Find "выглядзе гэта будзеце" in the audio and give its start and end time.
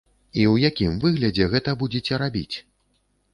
1.03-2.19